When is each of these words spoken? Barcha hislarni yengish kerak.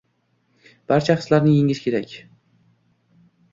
Barcha 0.91 1.17
hislarni 1.19 1.53
yengish 1.59 1.83
kerak. 1.89 2.17